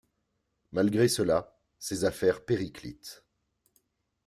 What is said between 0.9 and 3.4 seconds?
cela, ses affaires périclitent.